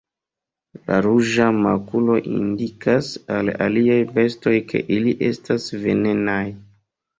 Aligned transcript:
La 0.85 0.95
ruĝa 1.05 1.49
makulo 1.65 2.15
indikas 2.37 3.11
al 3.37 3.53
aliaj 3.67 3.99
bestoj 4.17 4.57
ke 4.73 4.85
ili 4.99 5.17
estas 5.31 5.71
venenaj. 5.87 6.43